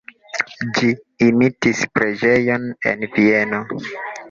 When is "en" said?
2.95-3.07